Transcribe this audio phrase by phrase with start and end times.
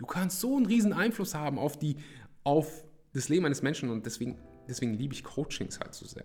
[0.00, 1.96] Du kannst so einen riesen Einfluss haben auf, die,
[2.42, 6.22] auf das Leben eines Menschen und deswegen, deswegen liebe ich Coachings halt so sehr.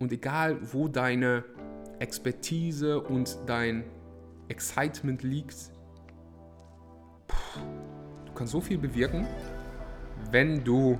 [0.00, 1.44] Und egal, wo deine
[2.00, 3.84] Expertise und dein
[4.48, 5.54] Excitement liegt,
[8.26, 9.24] du kannst so viel bewirken,
[10.32, 10.98] wenn du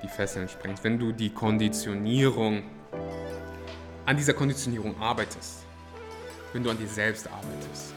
[0.00, 2.62] die Fesseln sprengst, wenn du die Konditionierung,
[4.06, 5.66] an dieser Konditionierung arbeitest,
[6.52, 7.94] wenn du an dir selbst arbeitest.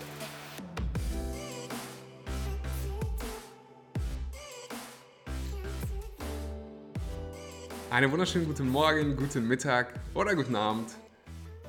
[7.96, 10.90] Einen wunderschönen guten Morgen, guten Mittag oder guten Abend.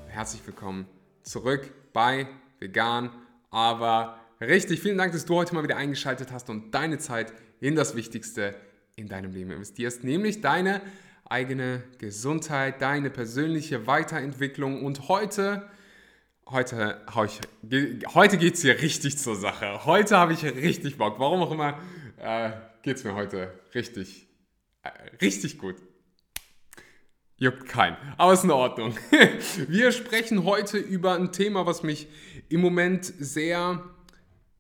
[0.08, 0.88] Herzlich willkommen
[1.22, 2.26] zurück bei
[2.58, 3.10] Vegan,
[3.52, 4.80] aber richtig.
[4.80, 8.56] Vielen Dank, dass du heute mal wieder eingeschaltet hast und deine Zeit in das Wichtigste
[8.96, 10.80] in deinem Leben investierst, nämlich deine
[11.26, 14.84] eigene Gesundheit, deine persönliche Weiterentwicklung.
[14.84, 15.70] Und heute,
[16.50, 17.02] heute,
[18.14, 19.86] heute geht es hier richtig zur Sache.
[19.86, 21.20] Heute habe ich richtig Bock.
[21.20, 21.78] Warum auch immer
[22.16, 22.50] äh,
[22.82, 24.26] geht es mir heute richtig,
[24.82, 24.88] äh,
[25.20, 25.76] richtig gut.
[27.38, 28.96] Juckt keinen, aber ist in Ordnung.
[29.68, 32.08] Wir sprechen heute über ein Thema, was mich
[32.48, 33.84] im Moment sehr,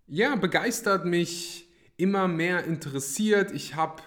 [0.06, 1.66] ja, begeistert, mich
[1.96, 3.50] immer mehr interessiert.
[3.52, 4.02] Ich habe,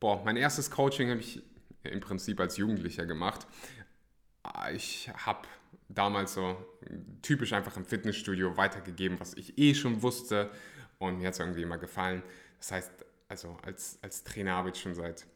[0.00, 1.40] boah, mein erstes Coaching habe ich
[1.84, 3.46] im Prinzip als Jugendlicher gemacht.
[4.72, 5.46] Ich habe
[5.88, 6.56] damals so
[7.22, 10.50] typisch einfach im Fitnessstudio weitergegeben, was ich eh schon wusste
[10.98, 12.24] und mir hat es irgendwie immer gefallen.
[12.58, 12.92] Das heißt,
[13.28, 15.26] also als, als Trainer habe ich schon seit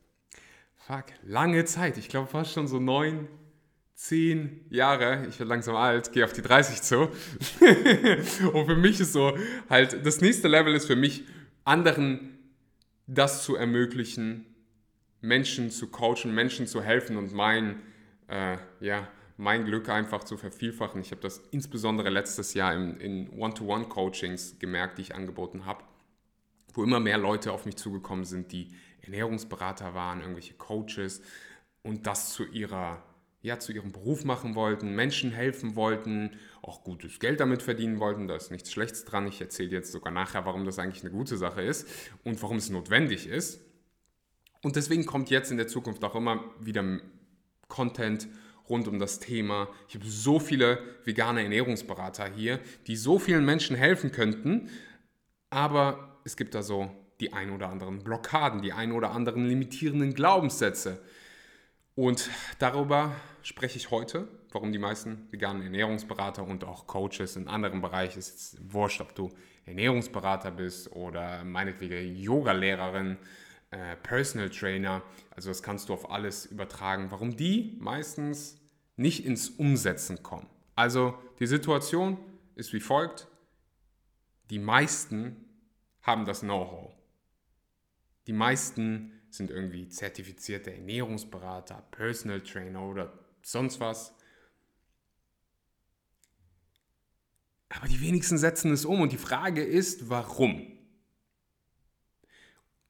[0.87, 1.99] fuck, lange Zeit.
[1.99, 3.29] Ich glaube fast schon so neun,
[3.95, 5.27] zehn Jahre.
[5.29, 7.01] Ich werde langsam alt, gehe auf die 30 zu.
[8.53, 9.37] und für mich ist so
[9.69, 11.25] halt, das nächste Level ist für mich,
[11.65, 12.39] anderen
[13.07, 14.47] das zu ermöglichen,
[15.21, 17.83] Menschen zu coachen, Menschen zu helfen und mein,
[18.29, 21.01] äh, ja, mein Glück einfach zu vervielfachen.
[21.01, 25.83] Ich habe das insbesondere letztes Jahr in, in One-to-One-Coachings gemerkt, die ich angeboten habe,
[26.75, 28.69] wo immer mehr Leute auf mich zugekommen sind, die
[29.09, 31.23] Ernährungsberater waren, irgendwelche Coaches
[31.83, 33.03] und das zu ihrer
[33.41, 38.27] ja, zu ihrem Beruf machen wollten, Menschen helfen wollten, auch gutes Geld damit verdienen wollten.
[38.27, 39.29] Da ist nichts Schlechtes dran.
[39.29, 41.87] Ich erzähle jetzt sogar nachher, warum das eigentlich eine gute Sache ist
[42.25, 43.61] und warum es notwendig ist.
[44.63, 46.85] Und deswegen kommt jetzt in der Zukunft auch immer wieder
[47.69, 48.29] Content
[48.69, 49.69] rund um das Thema.
[49.89, 54.69] Ich habe so viele vegane Ernährungsberater hier, die so vielen Menschen helfen könnten,
[55.49, 56.91] aber es gibt da so
[57.21, 61.01] die ein oder anderen Blockaden, die ein oder anderen limitierenden Glaubenssätze.
[61.95, 63.13] Und darüber
[63.43, 68.29] spreche ich heute, warum die meisten veganen Ernährungsberater und auch Coaches in anderen Bereichen, es
[68.31, 69.31] ist wurscht, ob du
[69.67, 73.17] Ernährungsberater bist oder meinetwegen Yoga-Lehrerin,
[73.71, 75.03] äh, Personal Trainer,
[75.35, 78.59] also das kannst du auf alles übertragen, warum die meistens
[78.97, 80.47] nicht ins Umsetzen kommen.
[80.75, 82.19] Also die Situation
[82.55, 83.29] ist wie folgt,
[84.51, 85.45] die meisten
[86.03, 86.98] haben das Know-how.
[88.29, 94.15] Die meisten sind irgendwie zertifizierte Ernährungsberater, Personal Trainer oder sonst was.
[97.71, 100.79] Aber die wenigsten setzen es um und die Frage ist, warum?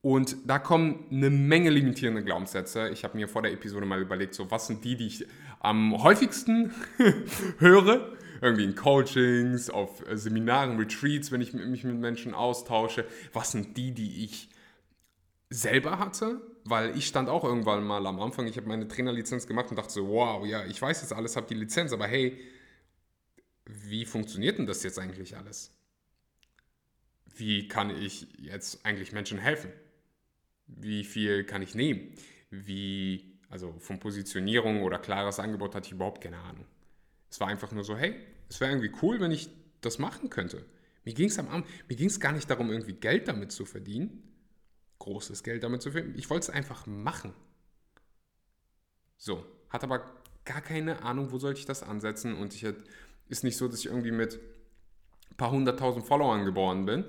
[0.00, 2.88] Und da kommen eine Menge limitierende Glaubenssätze.
[2.88, 5.26] Ich habe mir vor der Episode mal überlegt, so was sind die, die ich
[5.60, 6.72] am häufigsten
[7.58, 8.16] höre.
[8.40, 13.04] Irgendwie in Coachings, auf Seminaren, Retreats, wenn ich mich mit Menschen austausche.
[13.32, 14.48] Was sind die, die ich
[15.50, 19.70] selber hatte, weil ich stand auch irgendwann mal am Anfang, ich habe meine Trainerlizenz gemacht
[19.70, 22.38] und dachte so, wow, ja, ich weiß jetzt alles, habe die Lizenz, aber hey,
[23.64, 25.72] wie funktioniert denn das jetzt eigentlich alles?
[27.34, 29.70] Wie kann ich jetzt eigentlich Menschen helfen?
[30.66, 32.12] Wie viel kann ich nehmen?
[32.50, 36.66] Wie, also von Positionierung oder klares Angebot hatte ich überhaupt keine Ahnung.
[37.30, 38.16] Es war einfach nur so, hey,
[38.48, 39.48] es wäre irgendwie cool, wenn ich
[39.80, 40.64] das machen könnte.
[41.04, 43.64] Mir ging es am Abend, mir ging es gar nicht darum, irgendwie Geld damit zu
[43.64, 44.27] verdienen,
[44.98, 46.18] großes Geld damit zu finden.
[46.18, 47.32] Ich wollte es einfach machen.
[49.16, 50.04] So, hat aber
[50.44, 52.82] gar keine Ahnung, wo sollte ich das ansetzen und ich hätte,
[53.28, 54.38] ist nicht so, dass ich irgendwie mit
[55.30, 57.04] ein paar hunderttausend Followern geboren bin.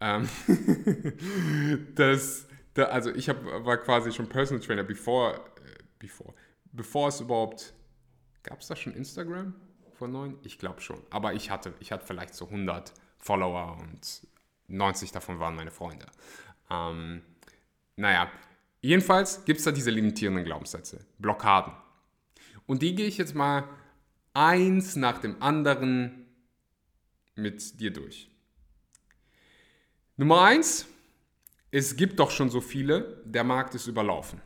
[0.00, 0.28] Ähm
[1.94, 5.38] das, da, also ich hab, war quasi schon Personal Trainer, bevor, äh,
[5.98, 6.34] bevor,
[6.72, 7.74] bevor es überhaupt,
[8.42, 9.54] gab es da schon Instagram
[9.94, 10.38] vor neun?
[10.42, 14.26] Ich glaube schon, aber ich hatte, ich hatte vielleicht so 100 Follower und
[14.68, 16.06] 90 davon waren meine Freunde.
[16.70, 17.22] Ähm,
[17.96, 18.30] naja,
[18.80, 21.72] jedenfalls gibt es da diese limitierenden Glaubenssätze, Blockaden.
[22.66, 23.68] Und die gehe ich jetzt mal
[24.32, 26.26] eins nach dem anderen
[27.34, 28.30] mit dir durch.
[30.16, 30.86] Nummer eins,
[31.70, 34.40] es gibt doch schon so viele, der Markt ist überlaufen.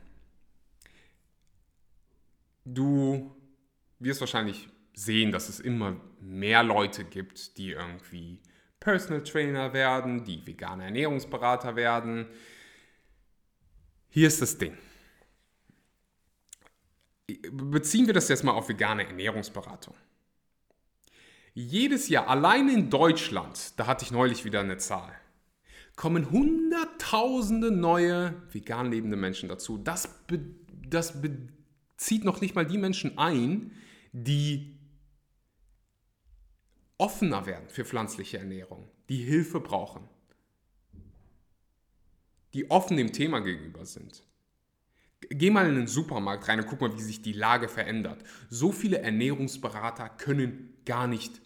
[2.64, 3.34] Du
[3.98, 8.40] wirst wahrscheinlich sehen, dass es immer mehr Leute gibt, die irgendwie
[8.80, 12.26] Personal Trainer werden, die vegane Ernährungsberater werden.
[14.08, 14.76] Hier ist das Ding.
[17.52, 19.94] Beziehen wir das jetzt mal auf vegane Ernährungsberatung.
[21.52, 25.12] Jedes Jahr, allein in Deutschland, da hatte ich neulich wieder eine Zahl,
[25.94, 29.76] kommen Hunderttausende neue vegan lebende Menschen dazu.
[29.76, 30.40] Das, be,
[30.88, 33.72] das bezieht noch nicht mal die Menschen ein,
[34.12, 34.79] die
[37.00, 40.08] offener werden für pflanzliche Ernährung, die Hilfe brauchen,
[42.54, 44.22] die offen dem Thema gegenüber sind.
[45.28, 48.24] Geh mal in den Supermarkt rein und guck mal, wie sich die Lage verändert.
[48.48, 51.40] So viele Ernährungsberater können gar nicht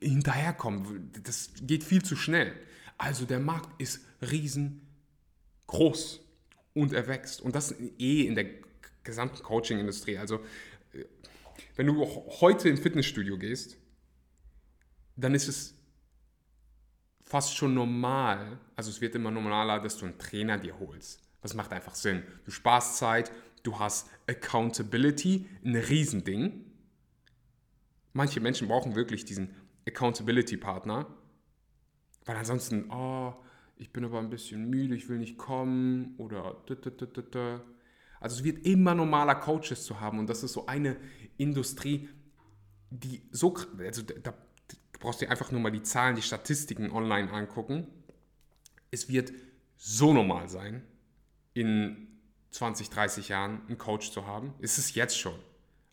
[0.00, 1.12] hinterherkommen.
[1.22, 2.54] Das geht viel zu schnell.
[2.98, 6.20] Also der Markt ist riesengroß
[6.74, 7.40] und er wächst.
[7.40, 8.46] Und das eh in der
[9.04, 10.18] gesamten Coaching-Industrie.
[10.18, 10.40] Also
[10.92, 11.04] äh,
[11.76, 12.04] wenn du
[12.40, 13.78] heute ins Fitnessstudio gehst,
[15.16, 15.74] dann ist es
[17.22, 21.22] fast schon normal, also es wird immer normaler, dass du einen Trainer dir holst.
[21.42, 22.22] Das macht einfach Sinn.
[22.44, 23.30] Du sparst Zeit,
[23.62, 26.64] du hast Accountability, ein Riesending.
[28.12, 29.54] Manche Menschen brauchen wirklich diesen
[29.86, 31.06] Accountability-Partner,
[32.24, 33.34] weil ansonsten, oh,
[33.76, 36.56] ich bin aber ein bisschen müde, ich will nicht kommen oder
[38.20, 40.96] also es wird immer normaler Coaches zu haben und das ist so eine
[41.38, 42.08] Industrie,
[42.90, 44.34] die so, also da
[44.98, 47.86] brauchst dir einfach nur mal die Zahlen, die Statistiken online angucken.
[48.90, 49.32] Es wird
[49.76, 50.82] so normal sein,
[51.54, 52.08] in
[52.50, 54.52] 20, 30 Jahren einen Coach zu haben.
[54.58, 55.38] Ist es jetzt schon.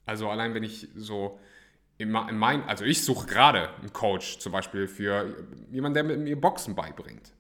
[0.06, 1.39] Also allein wenn ich so
[1.97, 6.75] in mein, also ich suche gerade einen Coach zum Beispiel für jemanden, der mir Boxen
[6.75, 7.33] beibringt.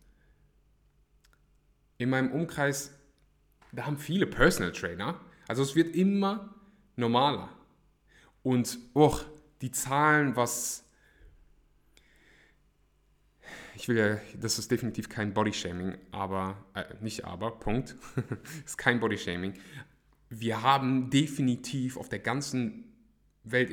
[1.99, 2.96] In meinem Umkreis,
[3.71, 5.19] da haben viele Personal Trainer.
[5.47, 6.53] Also es wird immer
[6.95, 7.49] normaler.
[8.43, 9.17] Und oh,
[9.61, 10.87] die Zahlen, was
[13.77, 17.95] ich will ja, das ist definitiv kein Bodyshaming, aber, äh, nicht aber, Punkt,
[18.65, 19.53] ist kein Bodyshaming.
[20.29, 22.85] Wir haben definitiv auf der ganzen
[23.43, 23.69] Welt,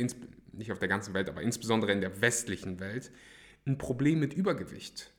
[0.52, 3.10] nicht auf der ganzen Welt, aber insbesondere in der westlichen Welt,
[3.66, 5.10] ein Problem mit Übergewicht.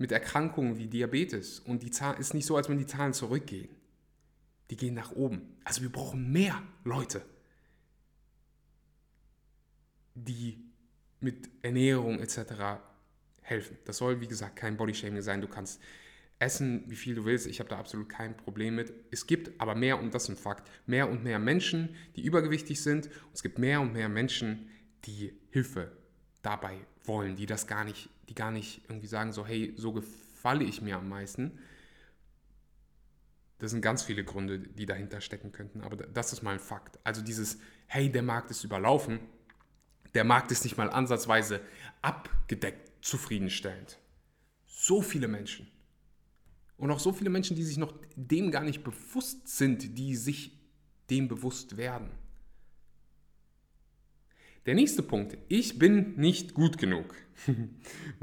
[0.00, 1.60] Mit Erkrankungen wie Diabetes.
[1.60, 3.68] Und die Zahl ist nicht so, als wenn die Zahlen zurückgehen.
[4.70, 5.56] Die gehen nach oben.
[5.62, 7.24] Also wir brauchen mehr Leute,
[10.14, 10.64] die
[11.20, 12.80] mit Ernährung etc
[13.42, 13.76] helfen.
[13.84, 15.40] Das soll, wie gesagt, kein Bodyshaming sein.
[15.40, 15.80] Du kannst
[16.38, 17.46] essen, wie viel du willst.
[17.46, 18.92] Ich habe da absolut kein Problem mit.
[19.10, 22.80] Es gibt aber mehr, und das ist ein Fakt, mehr und mehr Menschen, die übergewichtig
[22.80, 23.06] sind.
[23.06, 24.70] Und es gibt mehr und mehr Menschen,
[25.04, 25.92] die Hilfe
[26.42, 30.64] dabei wollen, die das gar nicht, die gar nicht irgendwie sagen, so, hey, so gefalle
[30.64, 31.58] ich mir am meisten.
[33.58, 36.98] Das sind ganz viele Gründe, die dahinter stecken könnten, aber das ist mal ein Fakt.
[37.04, 39.18] Also dieses, hey, der Markt ist überlaufen,
[40.14, 41.60] der Markt ist nicht mal ansatzweise
[42.02, 43.98] abgedeckt zufriedenstellend.
[44.64, 45.66] So viele Menschen.
[46.76, 50.56] Und auch so viele Menschen, die sich noch dem gar nicht bewusst sind, die sich
[51.10, 52.10] dem bewusst werden.
[54.66, 55.38] Der nächste Punkt.
[55.48, 57.14] Ich bin nicht gut genug.
[57.46, 57.70] wenn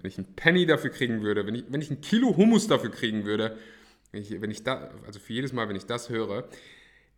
[0.03, 3.25] ich einen Penny dafür kriegen würde, wenn ich, wenn ich ein Kilo Hummus dafür kriegen
[3.25, 3.57] würde,
[4.11, 6.47] wenn ich, wenn ich da, also für jedes Mal, wenn ich das höre,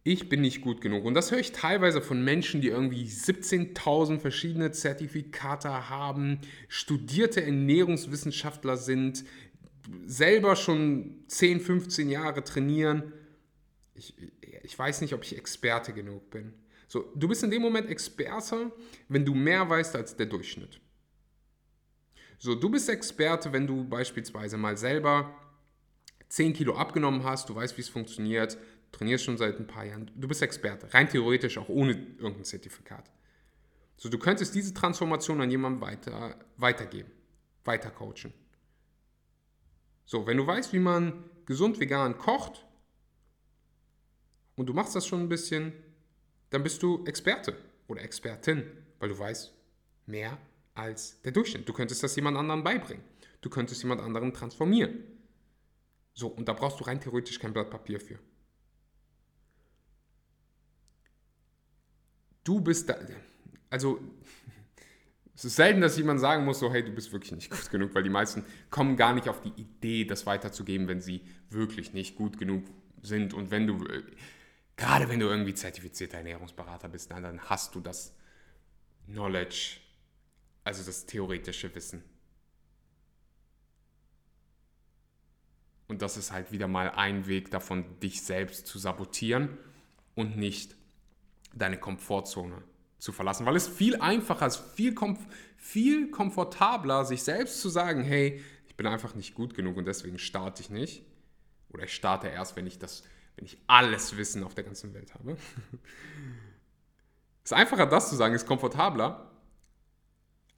[0.04, 1.04] ich bin nicht gut genug.
[1.04, 6.40] Und das höre ich teilweise von Menschen, die irgendwie 17.000 verschiedene Zertifikate haben,
[6.70, 9.26] studierte Ernährungswissenschaftler sind,
[10.06, 13.12] selber schon 10, 15 Jahre trainieren.
[13.94, 14.16] Ich,
[14.64, 16.54] ich weiß nicht, ob ich Experte genug bin.
[16.90, 18.72] So, du bist in dem Moment Experte,
[19.08, 20.82] wenn du mehr weißt als der Durchschnitt.
[22.40, 25.32] So, du bist Experte, wenn du beispielsweise mal selber
[26.30, 28.58] 10 Kilo abgenommen hast, du weißt, wie es funktioniert,
[28.92, 33.12] trainierst schon seit ein paar Jahren, du bist Experte, rein theoretisch auch ohne irgendein Zertifikat.
[33.96, 37.12] So, du könntest diese Transformation an jemanden weiter, weitergeben,
[37.66, 38.34] weiter coachen.
[40.06, 42.66] So, wenn du weißt, wie man gesund vegan kocht
[44.56, 45.74] und du machst das schon ein bisschen,
[46.50, 47.56] dann bist du Experte
[47.88, 48.64] oder Expertin,
[49.00, 49.54] weil du weißt
[50.06, 50.38] mehr
[50.76, 51.68] als der Durchschnitt.
[51.68, 53.04] Du könntest das jemand anderen beibringen.
[53.42, 55.04] Du könntest jemand anderen transformieren.
[56.14, 58.20] So, und da brauchst du rein theoretisch kein Blatt Papier für.
[62.50, 62.96] du bist da.
[63.70, 64.00] Also,
[65.36, 67.94] es ist selten, dass jemand sagen muss, so, hey, du bist wirklich nicht gut genug,
[67.94, 72.16] weil die meisten kommen gar nicht auf die Idee, das weiterzugeben, wenn sie wirklich nicht
[72.16, 72.64] gut genug
[73.02, 73.34] sind.
[73.34, 73.86] Und wenn du,
[74.80, 78.16] gerade wenn du irgendwie zertifizierter Ernährungsberater bist, dann hast du das
[79.06, 79.78] Knowledge,
[80.64, 82.04] also das theoretische Wissen.
[85.88, 89.58] Und das ist halt wieder mal ein Weg davon, dich selbst zu sabotieren
[90.16, 90.76] und nicht
[91.54, 92.64] deine Komfortzone
[93.00, 95.20] zu verlassen, weil es viel einfacher ist, viel, komf
[95.58, 100.20] viel komfortabler, sich selbst zu sagen, hey, ich bin einfach nicht gut genug und deswegen
[100.20, 101.04] starte ich nicht.
[101.70, 103.04] Oder ich starte erst, wenn ich das,
[103.36, 105.32] wenn ich alles Wissen auf der ganzen Welt habe.
[105.34, 105.38] es
[107.46, 109.32] ist einfacher, das zu sagen, ist komfortabler,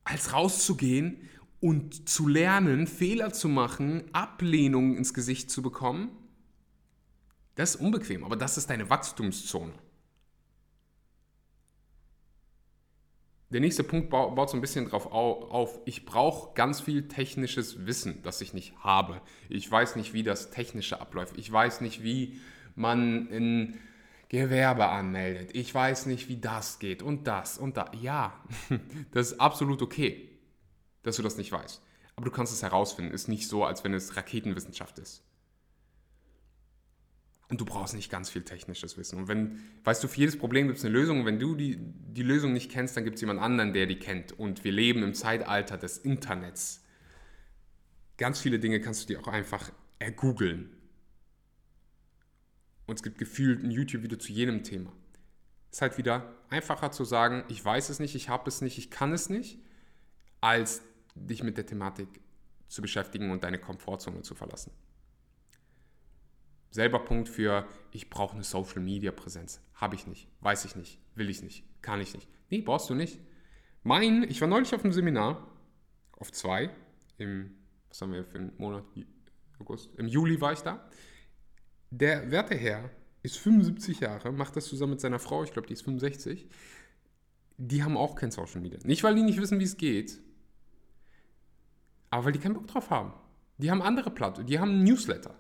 [0.03, 6.09] als rauszugehen und zu lernen, Fehler zu machen, Ablehnung ins Gesicht zu bekommen.
[7.55, 9.73] Das ist unbequem, aber das ist deine Wachstumszone.
[13.51, 15.79] der nächste Punkt baut so ein bisschen drauf auf.
[15.85, 19.21] Ich brauche ganz viel technisches Wissen, das ich nicht habe.
[19.49, 21.37] Ich weiß nicht, wie das Technische abläuft.
[21.37, 22.39] Ich weiß nicht, wie
[22.75, 23.79] man ein
[24.29, 25.49] Gewerbe anmeldet.
[25.53, 27.91] Ich weiß nicht, wie das geht und das und da.
[27.99, 28.41] Ja,
[29.11, 30.29] das ist absolut okay,
[31.03, 31.81] dass du das nicht weißt.
[32.15, 33.13] Aber du kannst es herausfinden.
[33.13, 35.23] Ist nicht so, als wenn es Raketenwissenschaft ist.
[37.49, 39.19] Und du brauchst nicht ganz viel technisches Wissen.
[39.19, 41.19] Und wenn, weißt du, für jedes Problem gibt es eine Lösung.
[41.19, 43.99] Und wenn du die, die Lösung nicht kennst, dann gibt es jemand anderen, der die
[43.99, 44.39] kennt.
[44.39, 46.85] Und wir leben im Zeitalter des Internets.
[48.15, 50.69] Ganz viele Dinge kannst du dir auch einfach ergoogeln.
[52.88, 54.91] Und es gibt gefühlt ein YouTube-Video zu jedem Thema.
[55.69, 58.77] Es ist halt wieder einfacher zu sagen, ich weiß es nicht, ich habe es nicht,
[58.77, 59.59] ich kann es nicht,
[60.41, 60.81] als
[61.15, 62.07] dich mit der Thematik
[62.67, 64.71] zu beschäftigen und deine Komfortzone zu verlassen
[66.71, 69.61] selber Punkt für, ich brauche eine Social Media Präsenz.
[69.75, 72.27] Habe ich nicht, weiß ich nicht, will ich nicht, kann ich nicht.
[72.50, 73.19] Nee, brauchst du nicht.
[73.83, 75.47] Mein, ich war neulich auf einem Seminar,
[76.17, 76.69] auf zwei,
[77.17, 77.51] im,
[77.89, 78.83] was haben wir für einen Monat?
[79.59, 80.89] August, im Juli war ich da.
[81.91, 82.89] Der werte Herr
[83.21, 86.50] ist 75 Jahre, macht das zusammen mit seiner Frau, ich glaube, die ist 65.
[87.57, 88.79] Die haben auch kein Social Media.
[88.83, 90.19] Nicht, weil die nicht wissen, wie es geht,
[92.10, 93.13] aber weil die keinen Bock drauf haben.
[93.60, 95.36] Die haben andere Plattformen, die haben Newsletter.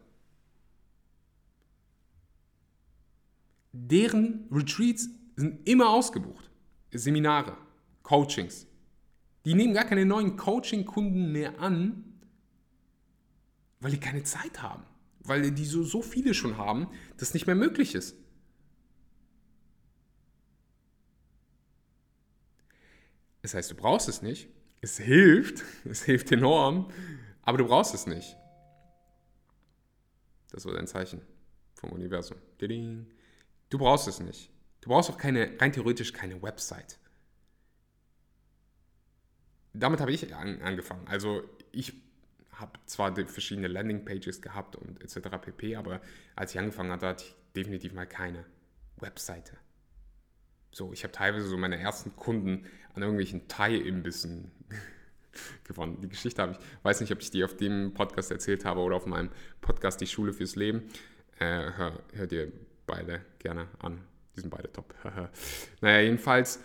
[3.71, 6.49] deren Retreats sind immer ausgebucht.
[6.91, 7.57] Seminare,
[8.03, 8.67] Coachings.
[9.45, 12.03] Die nehmen gar keine neuen Coaching-Kunden mehr an,
[13.79, 14.83] weil die keine Zeit haben.
[15.23, 16.87] Weil die so, so viele schon haben,
[17.17, 18.15] dass nicht mehr möglich ist.
[23.41, 24.49] Das heißt, du brauchst es nicht.
[24.81, 26.91] Es hilft, es hilft enorm,
[27.41, 28.35] aber du brauchst es nicht.
[30.51, 31.21] Das war dein Zeichen
[31.75, 32.37] vom Universum.
[32.59, 34.51] Du brauchst es nicht.
[34.81, 36.99] Du brauchst auch keine, rein theoretisch keine Website.
[39.73, 41.07] Damit habe ich an, angefangen.
[41.07, 41.93] Also ich
[42.61, 45.29] habe zwar verschiedene Landingpages gehabt und etc.
[45.41, 46.01] pp, aber
[46.35, 48.45] als ich angefangen hatte, hatte ich definitiv mal keine
[48.97, 49.57] Webseite.
[50.71, 54.51] So, ich habe teilweise so meine ersten Kunden an irgendwelchen Thai-Imbissen
[55.65, 55.99] gewonnen.
[56.01, 58.95] Die Geschichte habe ich, weiß nicht, ob ich die auf dem Podcast erzählt habe oder
[58.95, 60.83] auf meinem Podcast Die Schule fürs Leben.
[61.39, 62.51] Äh, hör, hör dir
[62.85, 64.01] beide gerne an.
[64.35, 64.93] Die sind beide top.
[65.81, 66.61] naja, jedenfalls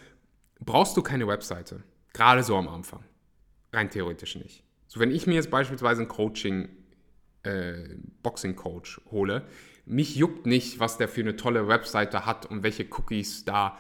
[0.61, 1.83] brauchst du keine Webseite.
[2.13, 3.03] Gerade so am Anfang.
[3.73, 4.66] Rein theoretisch nicht.
[4.97, 6.71] So, wenn ich mir jetzt beispielsweise ein Coaching,
[7.43, 9.43] äh, Boxing-Coach hole,
[9.85, 13.79] mich juckt nicht, was der für eine tolle Webseite hat und welche Cookies da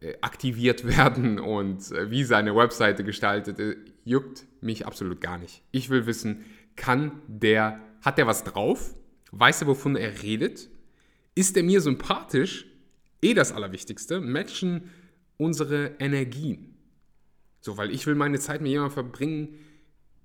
[0.00, 5.62] äh, aktiviert werden und äh, wie seine Webseite gestaltet ist, juckt mich absolut gar nicht.
[5.70, 6.44] Ich will wissen,
[6.76, 8.94] kann der, hat der was drauf?
[9.30, 10.68] Weiß er, wovon er redet?
[11.34, 12.66] Ist er mir sympathisch?
[13.22, 14.20] Eh das Allerwichtigste.
[14.20, 14.90] Matchen
[15.38, 16.76] unsere Energien.
[17.62, 19.54] So, weil ich will meine Zeit mit jemandem verbringen,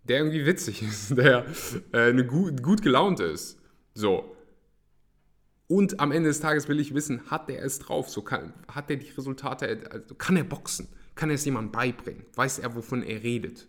[0.07, 1.45] der irgendwie witzig ist, der
[1.91, 3.59] äh, eine gut, gut gelaunt ist.
[3.93, 4.35] So.
[5.67, 8.09] Und am Ende des Tages will ich wissen, hat er es drauf?
[8.09, 10.87] So kann, hat er die Resultate, also kann er boxen?
[11.15, 12.25] Kann er es jemandem beibringen?
[12.35, 13.67] Weiß er, wovon er redet?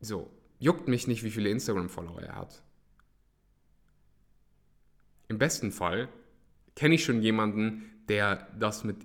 [0.00, 2.62] So, juckt mich nicht, wie viele Instagram-Follower er hat.
[5.28, 6.08] Im besten Fall
[6.76, 8.98] kenne ich schon jemanden, der das mit,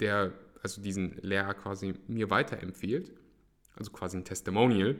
[0.00, 0.32] der,
[0.62, 3.12] also diesen Lehrer quasi mir weiterempfiehlt,
[3.78, 4.98] also quasi ein Testimonial.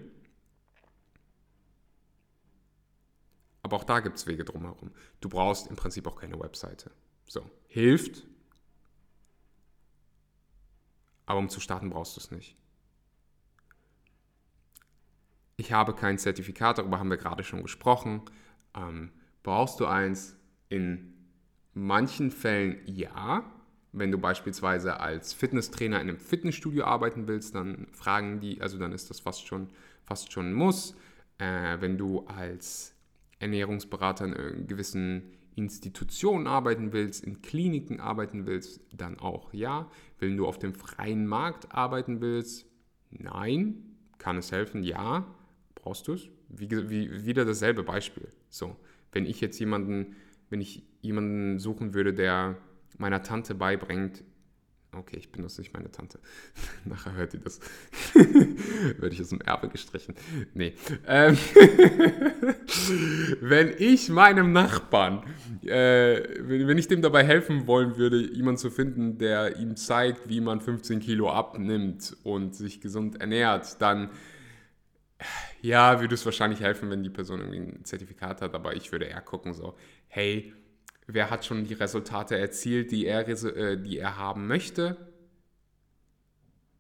[3.63, 4.93] Aber auch da gibt es Wege drumherum.
[5.21, 6.91] Du brauchst im Prinzip auch keine Webseite.
[7.27, 8.27] So, hilft,
[11.27, 12.57] aber um zu starten brauchst du es nicht.
[15.59, 18.23] Ich habe kein Zertifikat, darüber haben wir gerade schon gesprochen.
[18.75, 20.37] Ähm, Brauchst du eins?
[20.69, 21.15] In
[21.73, 23.51] manchen Fällen ja.
[23.93, 28.93] Wenn du beispielsweise als Fitnesstrainer in einem Fitnessstudio arbeiten willst, dann fragen die, also dann
[28.93, 29.69] ist das fast schon,
[30.05, 30.95] fast schon ein Muss.
[31.39, 32.95] Äh, wenn du als
[33.39, 35.23] Ernährungsberater in gewissen
[35.55, 39.91] Institutionen arbeiten willst, in Kliniken arbeiten willst, dann auch ja.
[40.19, 42.67] Wenn du auf dem freien Markt arbeiten willst,
[43.11, 43.85] nein.
[44.19, 44.83] Kann es helfen?
[44.83, 45.27] Ja.
[45.75, 46.29] Brauchst du es?
[46.49, 48.29] Wie, wie, wieder dasselbe Beispiel.
[48.49, 48.77] So,
[49.13, 50.17] wenn ich jetzt jemanden,
[50.51, 52.57] wenn ich jemanden suchen würde, der
[52.99, 54.25] meiner Tante beibringt,
[54.91, 56.19] Okay, ich benutze nicht meine Tante.
[56.87, 57.61] Nachher hört ihr das.
[58.15, 60.15] Würde ich aus dem Erbe gestrichen.
[60.55, 60.73] Nee.
[61.07, 61.37] Ähm
[63.41, 65.25] wenn ich meinem Nachbarn,
[65.63, 70.41] äh, wenn ich dem dabei helfen wollen würde, jemanden zu finden, der ihm zeigt, wie
[70.41, 74.09] man 15 Kilo abnimmt und sich gesund ernährt, dann
[75.61, 79.07] ja, würde es wahrscheinlich helfen, wenn die Person irgendwie ein Zertifikat hat, aber ich würde
[79.07, 79.77] eher gucken, so,
[80.07, 80.55] hey,
[81.09, 84.97] wer hat schon die Resultate erzielt, die er, äh, die er haben möchte,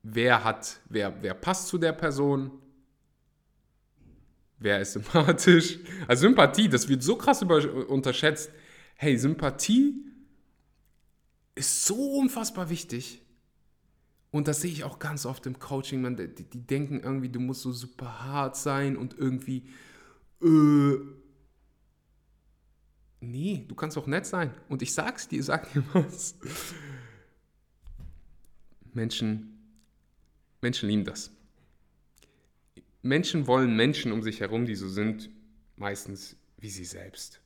[0.02, 2.52] wer hat, wer, wer passt zu der Person,
[4.58, 5.78] wer ist sympathisch.
[6.06, 8.52] Also Sympathie, das wird so krass über, unterschätzt.
[8.96, 9.94] Hey, Sympathie
[11.54, 13.22] ist so unfassbar wichtig.
[14.30, 16.02] Und das sehe ich auch ganz oft im Coaching.
[16.02, 19.66] Man, die, die denken irgendwie, du musst so super hart sein und irgendwie
[20.42, 20.98] äh,
[23.20, 24.52] Nee, du kannst auch nett sein.
[24.68, 26.36] Und ich sag's dir, sag dir was.
[28.92, 29.58] Menschen,
[30.60, 31.30] Menschen lieben das.
[33.02, 35.30] Menschen wollen Menschen um sich herum, die so sind,
[35.76, 37.40] meistens wie sie selbst.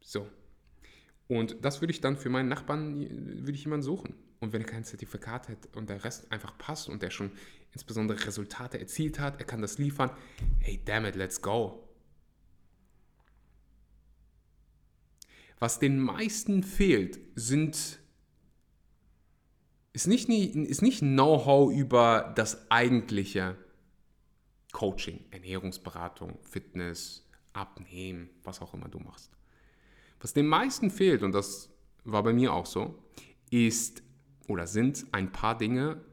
[0.00, 0.28] So.
[1.28, 3.00] Und das würde ich dann für meinen Nachbarn,
[3.44, 4.14] würde ich jemanden suchen.
[4.38, 7.32] Und wenn er kein Zertifikat hat und der Rest einfach passt und der schon
[7.72, 10.10] insbesondere Resultate erzielt hat, er kann das liefern,
[10.60, 11.85] hey, damn it, let's go.
[15.58, 17.98] Was den meisten fehlt, sind,
[19.92, 23.56] ist nicht, ist nicht Know-how über das eigentliche
[24.72, 29.32] Coaching, Ernährungsberatung, Fitness, Abnehmen, was auch immer du machst.
[30.20, 31.70] Was den meisten fehlt, und das
[32.04, 33.02] war bei mir auch so,
[33.50, 34.02] ist
[34.48, 36.04] oder sind ein paar Dinge,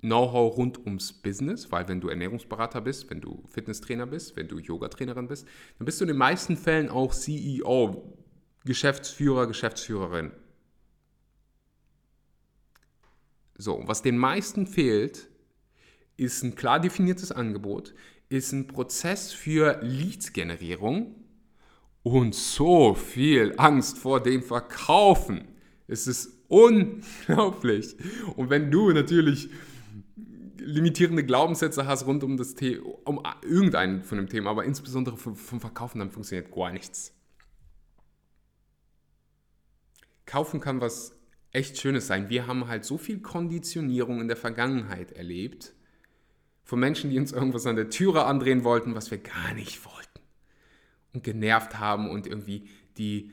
[0.00, 4.58] Know-how rund ums Business, weil wenn du Ernährungsberater bist, wenn du Fitnesstrainer bist, wenn du
[4.58, 5.46] Yoga-Trainerin bist,
[5.78, 8.16] dann bist du in den meisten Fällen auch CEO,
[8.64, 10.32] Geschäftsführer, Geschäftsführerin.
[13.56, 15.28] So, was den meisten fehlt,
[16.16, 17.94] ist ein klar definiertes Angebot,
[18.28, 21.14] ist ein Prozess für Leads-Generierung
[22.02, 25.48] und so viel Angst vor dem Verkaufen.
[25.88, 27.96] Es ist unglaublich.
[28.36, 29.50] Und wenn du natürlich
[30.66, 35.36] limitierende Glaubenssätze hast rund um das Thema, um irgendein von dem Thema, aber insbesondere vom,
[35.36, 37.14] Verkaufen, dann funktioniert gar nichts.
[40.26, 41.16] Kaufen kann was
[41.52, 42.28] echt Schönes sein.
[42.28, 45.72] Wir haben halt so viel Konditionierung in der Vergangenheit erlebt
[46.64, 50.20] von Menschen, die uns irgendwas an der Türe andrehen wollten, was wir gar nicht wollten
[51.12, 53.32] und genervt haben und irgendwie die,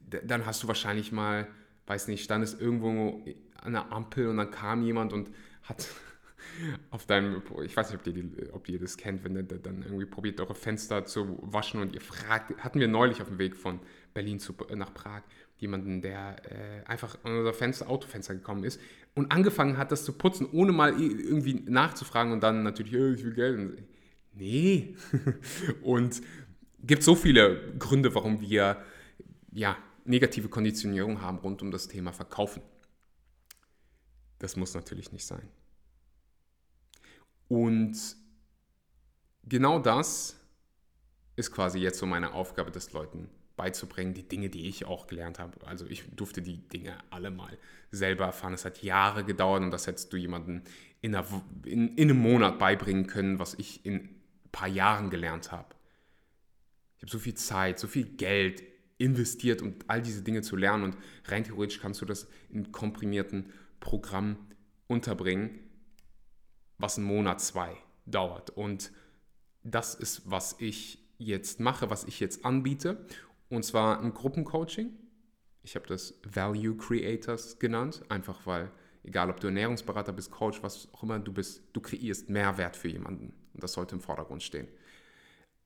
[0.00, 1.46] dann hast du wahrscheinlich mal,
[1.86, 3.22] weiß nicht, standest irgendwo
[3.62, 5.30] an der Ampel und dann kam jemand und
[5.64, 5.86] hat
[6.90, 10.06] auf deinem, ich weiß nicht, ob ihr, ob ihr das kennt, wenn der dann irgendwie
[10.06, 13.80] probiert, eure Fenster zu waschen und ihr fragt, hatten wir neulich auf dem Weg von
[14.14, 15.22] Berlin zu, nach Prag,
[15.58, 18.80] jemanden, der äh, einfach an unser Fenster, Autofenster gekommen ist
[19.14, 23.24] und angefangen hat, das zu putzen, ohne mal irgendwie nachzufragen und dann natürlich, oh, ich
[23.24, 23.82] will Geld.
[24.32, 24.96] Nee.
[25.82, 26.22] und
[26.82, 28.82] gibt so viele Gründe, warum wir
[29.52, 32.62] ja, negative Konditionierung haben rund um das Thema Verkaufen.
[34.38, 35.48] Das muss natürlich nicht sein.
[37.50, 37.98] Und
[39.42, 40.36] genau das
[41.34, 45.40] ist quasi jetzt so meine Aufgabe, das Leuten beizubringen, die Dinge, die ich auch gelernt
[45.40, 45.66] habe.
[45.66, 47.58] Also ich durfte die Dinge alle mal
[47.90, 48.54] selber erfahren.
[48.54, 50.62] Es hat Jahre gedauert und das hättest du jemandem
[51.00, 51.14] in,
[51.64, 54.20] in, in einem Monat beibringen können, was ich in ein
[54.52, 55.74] paar Jahren gelernt habe.
[56.98, 58.62] Ich habe so viel Zeit, so viel Geld
[58.96, 63.52] investiert, um all diese Dinge zu lernen und rein theoretisch kannst du das in komprimierten
[63.80, 64.36] Programm
[64.86, 65.58] unterbringen
[66.80, 68.50] was einen Monat, zwei dauert.
[68.50, 68.90] Und
[69.62, 73.04] das ist, was ich jetzt mache, was ich jetzt anbiete.
[73.48, 74.90] Und zwar ein Gruppencoaching.
[75.62, 78.70] Ich habe das Value Creators genannt, einfach weil,
[79.04, 82.88] egal ob du Ernährungsberater bist, Coach, was auch immer du bist, du kreierst Mehrwert für
[82.88, 83.34] jemanden.
[83.52, 84.68] Und das sollte im Vordergrund stehen.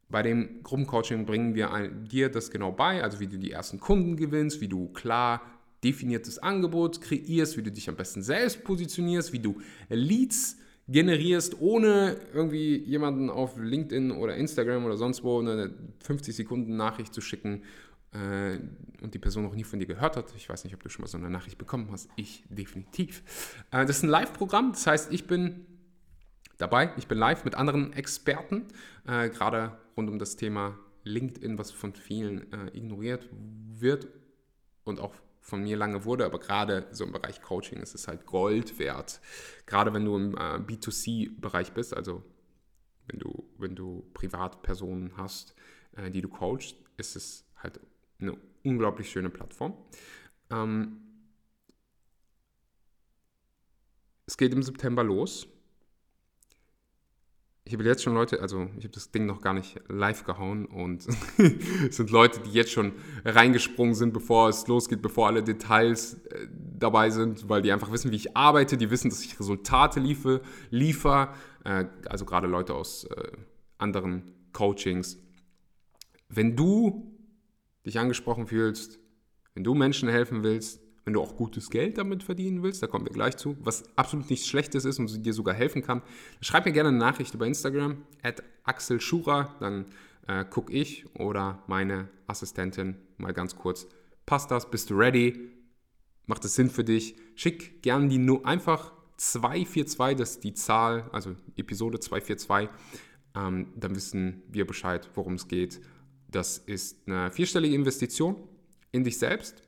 [0.09, 4.17] Bei dem Gruppencoaching bringen wir dir das genau bei, also wie du die ersten Kunden
[4.17, 5.41] gewinnst, wie du klar
[5.83, 12.17] definiertes Angebot kreierst, wie du dich am besten selbst positionierst, wie du Leads generierst, ohne
[12.33, 17.63] irgendwie jemanden auf LinkedIn oder Instagram oder sonst wo eine 50 Sekunden Nachricht zu schicken
[18.13, 18.59] äh,
[19.03, 20.35] und die Person noch nie von dir gehört hat.
[20.37, 22.11] Ich weiß nicht, ob du schon mal so eine Nachricht bekommen hast.
[22.17, 23.23] Ich definitiv.
[23.71, 25.67] Äh, das ist ein Live-Programm, das heißt, ich bin
[26.59, 28.67] dabei, ich bin live mit anderen Experten,
[29.07, 33.29] äh, gerade rund um das Thema LinkedIn, was von vielen ignoriert
[33.79, 34.09] wird
[34.85, 35.13] und auch
[35.45, 39.21] von mir lange wurde, aber gerade so im Bereich Coaching ist es halt Gold wert.
[39.67, 42.25] Gerade wenn du im äh, B2C-Bereich bist, also
[43.07, 45.55] wenn du, wenn du Privatpersonen hast,
[45.97, 47.79] äh, die du coachst, ist es halt
[48.19, 49.77] eine unglaublich schöne Plattform.
[50.49, 51.03] Ähm,
[54.25, 55.47] es geht im September los.
[57.67, 60.67] Ich habe jetzt schon Leute, also ich habe das Ding noch gar nicht live gehauen
[60.67, 61.07] und
[61.89, 62.93] es sind Leute, die jetzt schon
[63.25, 66.47] reingesprungen sind, bevor es losgeht, bevor alle Details äh,
[66.79, 70.43] dabei sind, weil die einfach wissen, wie ich arbeite, die wissen, dass ich Resultate liefer,
[70.69, 71.33] liefer
[71.65, 73.33] äh, also gerade Leute aus äh,
[73.79, 75.19] anderen Coachings.
[76.29, 77.17] Wenn du
[77.87, 78.99] dich angesprochen fühlst,
[79.55, 83.05] wenn du Menschen helfen willst, wenn du auch gutes Geld damit verdienen willst, da kommen
[83.05, 86.03] wir gleich zu, was absolut nichts Schlechtes ist und dir sogar helfen kann,
[86.41, 89.87] schreib mir gerne eine Nachricht über Instagram, at Axel Schura, dann
[90.27, 93.87] äh, gucke ich oder meine Assistentin mal ganz kurz,
[94.25, 95.51] passt das, bist du ready,
[96.27, 101.09] macht es Sinn für dich, schick gerne die nur einfach 242, das ist die Zahl,
[101.13, 102.71] also Episode 242,
[103.37, 105.81] ähm, dann wissen wir Bescheid, worum es geht.
[106.29, 108.37] Das ist eine vierstellige Investition
[108.91, 109.64] in dich selbst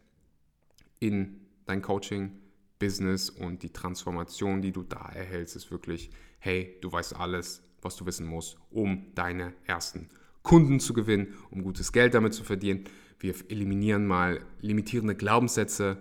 [0.98, 2.32] in dein Coaching,
[2.78, 7.96] Business und die Transformation, die du da erhältst, ist wirklich, hey, du weißt alles, was
[7.96, 10.09] du wissen musst, um deine ersten
[10.42, 12.85] Kunden zu gewinnen, um gutes Geld damit zu verdienen.
[13.18, 15.98] Wir eliminieren mal limitierende Glaubenssätze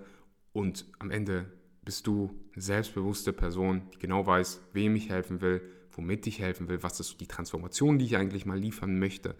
[0.52, 1.52] und am Ende
[1.84, 6.68] bist du eine selbstbewusste Person, die genau weiß, wem ich helfen will, womit ich helfen
[6.68, 9.36] will, was ist die Transformation, die ich eigentlich mal liefern möchte.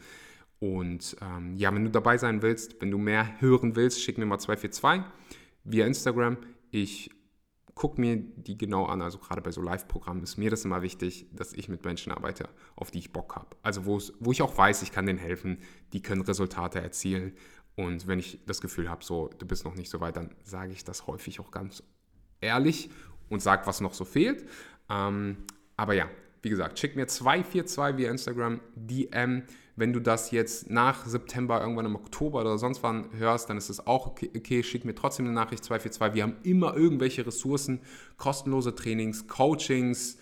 [0.60, 4.26] Und ähm, ja, wenn du dabei sein willst, wenn du mehr hören willst, schick mir
[4.26, 5.04] mal 242
[5.66, 6.38] via Instagram.
[6.72, 7.10] Ich
[7.74, 9.02] gucke mir die genau an.
[9.02, 12.50] Also gerade bei so Live-Programmen ist mir das immer wichtig, dass ich mit Menschen arbeite,
[12.76, 13.56] auf die ich Bock habe.
[13.62, 15.60] Also wo ich auch weiß, ich kann denen helfen,
[15.92, 17.34] die können Resultate erzielen.
[17.76, 20.72] Und wenn ich das Gefühl habe, so, du bist noch nicht so weit, dann sage
[20.72, 21.84] ich das häufig auch ganz
[22.40, 22.90] ehrlich
[23.30, 24.46] und sage, was noch so fehlt.
[24.90, 25.44] Ähm,
[25.76, 26.10] aber ja,
[26.42, 29.44] wie gesagt, schick mir 242 via Instagram DM.
[29.76, 33.70] Wenn du das jetzt nach September, irgendwann im Oktober oder sonst wann hörst, dann ist
[33.70, 34.32] es auch okay.
[34.36, 34.64] okay.
[34.64, 36.16] Schick mir trotzdem eine Nachricht 242.
[36.16, 37.82] Wir haben immer irgendwelche Ressourcen,
[38.18, 40.18] kostenlose Trainings, Coachings,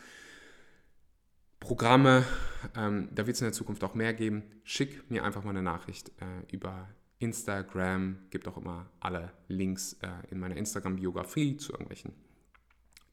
[1.60, 2.26] Programme.
[2.76, 4.44] Ähm, da wird es in der Zukunft auch mehr geben.
[4.64, 6.90] Schick mir einfach mal eine Nachricht äh, über
[7.20, 8.18] Instagram.
[8.32, 12.14] Gibt auch immer alle Links äh, in meiner Instagram-Biografie zu irgendwelchen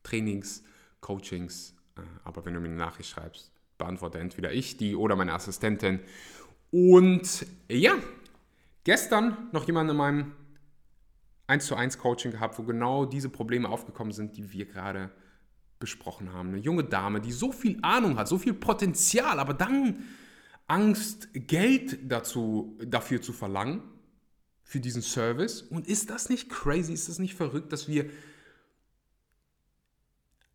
[0.02, 0.64] Trainings,
[1.00, 3.49] Coachings äh, aber wenn du mir eine Nachricht schreibst,
[3.80, 5.98] beantworte entweder ich die oder meine Assistentin.
[6.70, 7.94] Und ja,
[8.84, 10.32] gestern noch jemand in meinem
[11.48, 15.10] 1 zu 1 Coaching gehabt, wo genau diese Probleme aufgekommen sind, die wir gerade
[15.80, 16.50] besprochen haben.
[16.50, 20.04] Eine junge Dame, die so viel Ahnung hat, so viel Potenzial, aber dann
[20.68, 23.82] Angst, Geld dazu, dafür zu verlangen,
[24.62, 25.62] für diesen Service.
[25.62, 26.92] Und ist das nicht crazy?
[26.92, 28.08] Ist das nicht verrückt, dass wir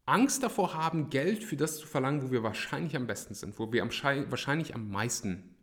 [0.06, 3.72] Angst davor haben, Geld für das zu verlangen, wo wir wahrscheinlich am besten sind, wo
[3.72, 5.56] wir am wahrscheinlich am meisten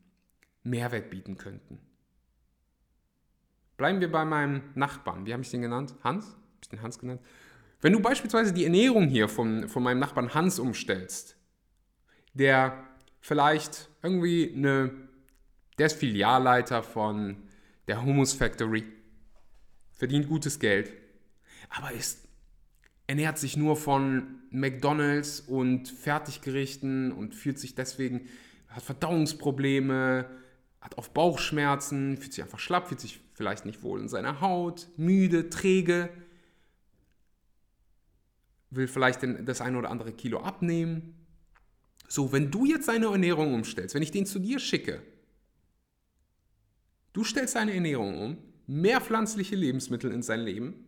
[0.64, 1.78] Mehrwert bieten könnten.
[3.76, 5.26] Bleiben wir bei meinem Nachbarn.
[5.26, 5.94] Wie habe ich den genannt?
[6.02, 6.26] Hans?
[6.26, 7.20] Habe ich den Hans genannt?
[7.80, 11.36] Wenn du beispielsweise die Ernährung hier von, von meinem Nachbarn Hans umstellst,
[12.32, 12.84] der
[13.20, 14.92] vielleicht irgendwie eine,
[15.78, 17.36] der ist Filialleiter von
[17.88, 18.84] der Hummus Factory,
[19.90, 20.92] verdient gutes Geld,
[21.70, 22.28] aber ist
[23.12, 28.26] ernährt sich nur von McDonalds und Fertiggerichten und fühlt sich deswegen,
[28.68, 30.30] hat Verdauungsprobleme,
[30.80, 34.88] hat auf Bauchschmerzen, fühlt sich einfach schlapp, fühlt sich vielleicht nicht wohl in seiner Haut,
[34.96, 36.08] müde, träge,
[38.70, 41.14] will vielleicht das eine oder andere Kilo abnehmen.
[42.08, 45.02] So, wenn du jetzt deine Ernährung umstellst, wenn ich den zu dir schicke,
[47.12, 50.86] du stellst deine Ernährung um, mehr pflanzliche Lebensmittel in sein Leben,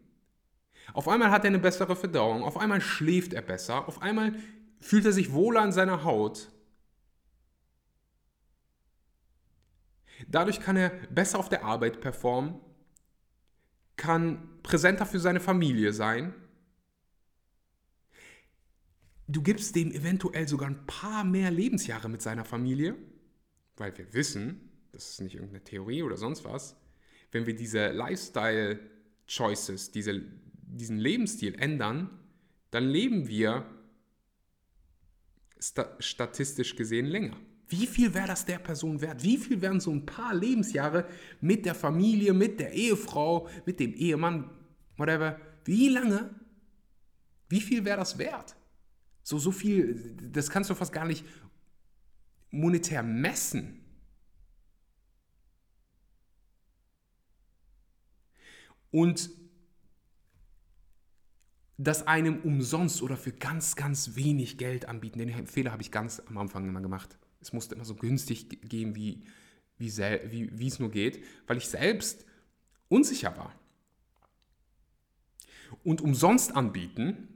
[0.92, 4.34] auf einmal hat er eine bessere Verdauung, auf einmal schläft er besser, auf einmal
[4.80, 6.50] fühlt er sich wohler an seiner Haut.
[10.28, 12.60] Dadurch kann er besser auf der Arbeit performen,
[13.96, 16.34] kann präsenter für seine Familie sein.
[19.26, 22.94] Du gibst dem eventuell sogar ein paar mehr Lebensjahre mit seiner Familie,
[23.76, 26.76] weil wir wissen, das ist nicht irgendeine Theorie oder sonst was,
[27.32, 30.22] wenn wir diese Lifestyle-Choices, diese
[30.76, 32.10] diesen Lebensstil ändern,
[32.70, 33.66] dann leben wir
[35.58, 37.36] sta statistisch gesehen länger.
[37.68, 39.22] Wie viel wäre das der Person wert?
[39.22, 41.06] Wie viel wären so ein paar Lebensjahre
[41.40, 44.50] mit der Familie, mit der Ehefrau, mit dem Ehemann,
[44.96, 45.40] whatever?
[45.64, 46.34] Wie lange?
[47.48, 48.54] Wie viel wäre das wert?
[49.22, 51.24] So, so viel, das kannst du fast gar nicht
[52.50, 53.80] monetär messen.
[58.90, 59.30] Und
[61.76, 65.18] das einem umsonst oder für ganz, ganz wenig Geld anbieten.
[65.18, 67.18] Den Fehler habe ich ganz am Anfang immer gemacht.
[67.40, 69.24] Es musste immer so günstig gehen, wie,
[69.76, 72.24] wie, wie, wie es nur geht, weil ich selbst
[72.88, 73.54] unsicher war.
[75.82, 77.28] Und umsonst anbieten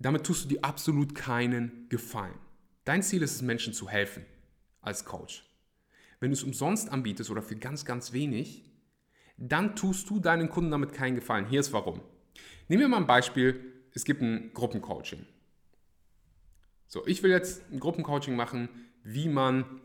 [0.00, 2.34] damit tust du dir absolut keinen Gefallen.
[2.84, 4.24] Dein Ziel ist es, Menschen zu helfen
[4.80, 5.44] als Coach.
[6.20, 8.64] Wenn du es umsonst anbietest oder für ganz, ganz wenig,
[9.36, 11.46] dann tust du deinen Kunden damit keinen Gefallen.
[11.46, 12.00] Hier ist warum.
[12.68, 15.26] Nehmen wir mal ein Beispiel, es gibt ein Gruppencoaching.
[16.86, 18.68] So, ich will jetzt ein Gruppencoaching machen,
[19.02, 19.80] wie man,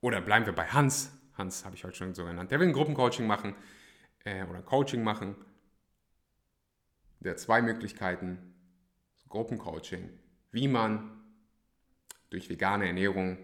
[0.00, 2.72] oder bleiben wir bei Hans, Hans habe ich heute schon so genannt, der will ein
[2.72, 3.54] Gruppencoaching machen
[4.24, 5.34] äh, oder Coaching machen.
[7.20, 8.54] Der hat zwei Möglichkeiten,
[9.28, 10.10] Gruppencoaching,
[10.50, 11.22] wie man
[12.30, 13.38] durch vegane Ernährung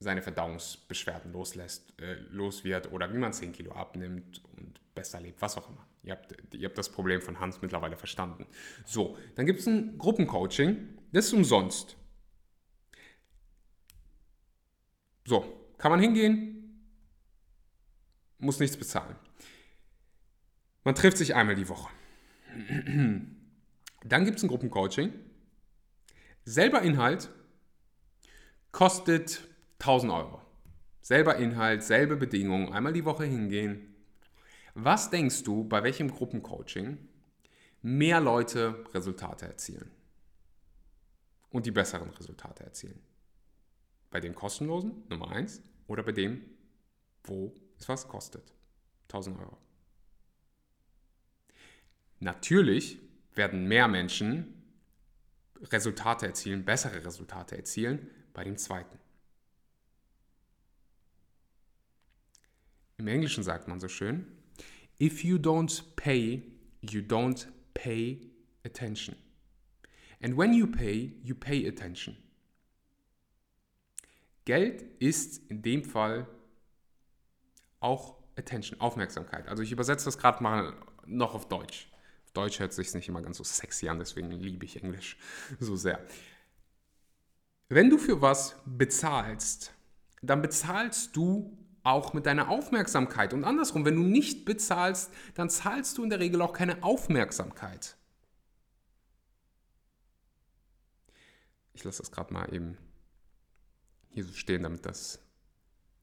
[0.00, 5.40] seine Verdauungsbeschwerden loslässt, äh, los wird oder wie man 10 Kilo abnimmt und besser lebt,
[5.40, 5.86] was auch immer.
[6.02, 8.46] Ihr habt, ihr habt das Problem von Hans mittlerweile verstanden.
[8.84, 11.96] So, dann gibt es ein Gruppencoaching, das ist umsonst.
[15.24, 16.82] So, kann man hingehen,
[18.38, 19.14] muss nichts bezahlen.
[20.82, 21.90] Man trifft sich einmal die Woche.
[24.04, 25.12] Dann gibt es ein Gruppencoaching.
[26.44, 27.28] Selber Inhalt
[28.72, 29.46] kostet
[29.80, 30.40] 1000 Euro.
[31.02, 33.97] Selber Inhalt, selbe Bedingungen, einmal die Woche hingehen.
[34.80, 36.98] Was denkst du, bei welchem Gruppencoaching
[37.82, 39.90] mehr Leute Resultate erzielen?
[41.50, 43.02] Und die besseren Resultate erzielen?
[44.08, 46.44] Bei dem kostenlosen, Nummer 1, oder bei dem,
[47.24, 48.54] wo es was kostet?
[49.08, 49.58] 1000 Euro.
[52.20, 53.00] Natürlich
[53.34, 54.62] werden mehr Menschen
[55.60, 58.96] Resultate erzielen, bessere Resultate erzielen bei dem zweiten.
[62.96, 64.37] Im Englischen sagt man so schön,
[64.98, 66.42] if you don't pay,
[66.80, 68.18] you don't pay
[68.64, 69.16] attention.
[70.20, 72.16] And when you pay, you pay attention.
[74.44, 76.26] Geld ist in dem Fall
[77.80, 79.48] auch Attention, Aufmerksamkeit.
[79.48, 80.74] Also ich übersetze das gerade mal
[81.06, 81.90] noch auf Deutsch.
[82.24, 85.16] Auf Deutsch hört sich nicht immer ganz so sexy an, deswegen liebe ich Englisch
[85.60, 86.00] so sehr.
[87.68, 89.74] Wenn du für was bezahlst,
[90.22, 91.56] dann bezahlst du
[91.88, 93.32] auch mit deiner Aufmerksamkeit.
[93.32, 97.96] Und andersrum, wenn du nicht bezahlst, dann zahlst du in der Regel auch keine Aufmerksamkeit.
[101.72, 102.76] Ich lasse das gerade mal eben
[104.10, 105.20] hier so stehen, damit, das,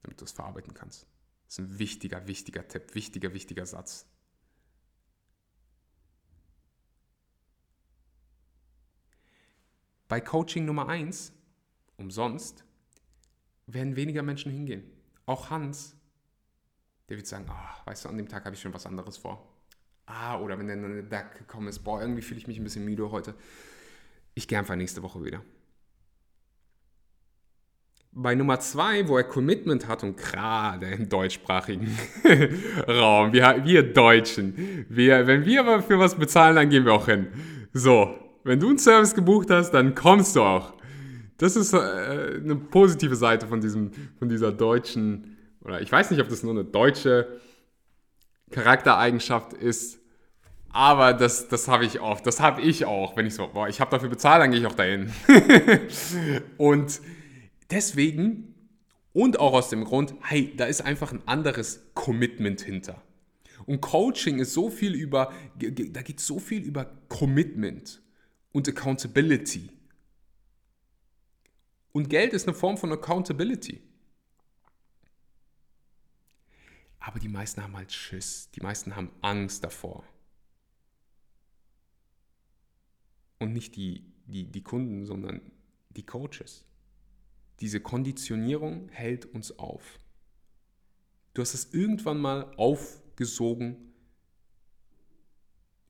[0.02, 1.06] damit du es verarbeiten kannst.
[1.46, 4.08] Das ist ein wichtiger, wichtiger Tipp, wichtiger, wichtiger Satz.
[10.08, 11.34] Bei Coaching Nummer 1,
[11.98, 12.64] umsonst,
[13.68, 14.95] werden weniger Menschen hingehen.
[15.26, 15.96] Auch Hans,
[17.10, 19.48] der wird sagen, oh, weißt du, an dem Tag habe ich schon was anderes vor.
[20.06, 22.86] Ah, oder wenn dann der Tag gekommen ist, boah, irgendwie fühle ich mich ein bisschen
[22.86, 23.34] müde heute.
[24.36, 25.42] Ich gehe einfach nächste Woche wieder.
[28.12, 31.98] Bei Nummer zwei, wo er Commitment hat und gerade im deutschsprachigen
[32.88, 37.08] Raum, wir, wir Deutschen, wir, wenn wir aber für was bezahlen, dann gehen wir auch
[37.08, 37.28] hin.
[37.74, 40.76] So, wenn du einen Service gebucht hast, dann kommst du auch.
[41.38, 46.22] Das ist äh, eine positive Seite von, diesem, von dieser deutschen, oder ich weiß nicht,
[46.22, 47.40] ob das nur eine deutsche
[48.52, 50.00] Charaktereigenschaft ist,
[50.70, 52.28] aber das, das habe ich oft.
[52.28, 54.66] Das habe ich auch, wenn ich so, boah, ich habe dafür bezahlt, dann gehe ich
[54.66, 55.10] auch dahin.
[56.58, 57.00] und
[57.72, 58.56] deswegen
[59.14, 63.02] und auch aus dem Grund, hey, da ist einfach ein anderes Commitment hinter.
[63.66, 68.02] Und Coaching ist so viel über, da geht so viel über Commitment
[68.52, 69.70] und Accountability.
[71.96, 73.82] Und Geld ist eine Form von Accountability.
[77.00, 78.52] Aber die meisten haben halt Schiss.
[78.52, 80.04] Die meisten haben Angst davor.
[83.40, 85.40] Und nicht die, die, die Kunden, sondern
[85.92, 86.66] die Coaches.
[87.62, 89.98] Diese Konditionierung hält uns auf.
[91.34, 93.94] Du hast es irgendwann mal aufgesogen.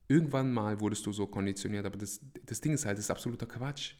[0.06, 3.46] Irgendwann mal wurdest du so konditioniert, aber das, das Ding ist halt, das ist absoluter
[3.46, 3.96] Quatsch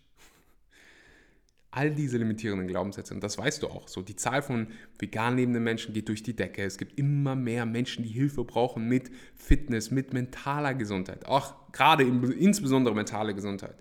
[1.76, 5.62] all diese limitierenden Glaubenssätze, und das weißt du auch, so die Zahl von vegan lebenden
[5.62, 6.64] Menschen geht durch die Decke.
[6.64, 12.04] Es gibt immer mehr Menschen, die Hilfe brauchen mit Fitness, mit mentaler Gesundheit, auch gerade
[12.04, 13.76] insbesondere mentale Gesundheit.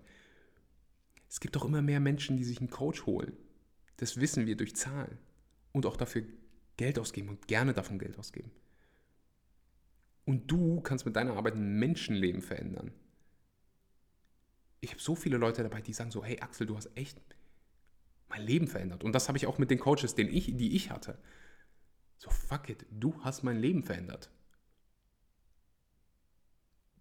[1.30, 3.34] Es gibt auch immer mehr Menschen, die sich einen Coach holen.
[3.98, 5.18] Das wissen wir durch Zahlen.
[5.72, 6.24] Und auch dafür
[6.78, 8.52] Geld ausgeben und gerne davon Geld ausgeben.
[10.26, 12.92] Und du kannst mit deiner Arbeit ein Menschenleben verändern.
[14.82, 17.22] Ich habe so viele Leute dabei, die sagen so, hey Axel, du hast echt
[18.36, 19.04] mein Leben verändert.
[19.04, 21.18] Und das habe ich auch mit den Coaches, den ich, die ich hatte.
[22.18, 24.30] So, fuck it, du hast mein Leben verändert.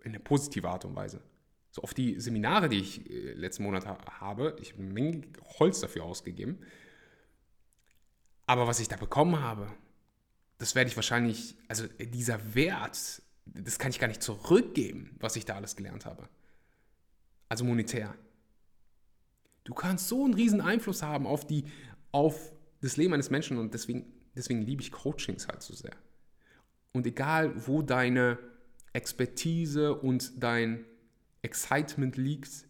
[0.03, 1.23] In eine positive Art und Weise.
[1.71, 5.23] So auf die Seminare, die ich äh, letzten Monat ha habe, ich habe eine Menge
[5.59, 6.61] Holz dafür ausgegeben.
[8.47, 9.73] Aber was ich da bekommen habe,
[10.59, 15.45] das werde ich wahrscheinlich, also dieser Wert, das kann ich gar nicht zurückgeben, was ich
[15.45, 16.29] da alles gelernt habe.
[17.49, 18.15] Also monetär.
[19.65, 21.65] Du kannst so einen riesen Einfluss haben auf, die,
[22.13, 25.95] auf das Leben eines Menschen und deswegen, deswegen liebe ich Coachings halt so sehr.
[26.93, 28.39] Und egal, wo deine
[28.93, 30.85] Expertise und dein
[31.43, 32.67] Excitement liegt,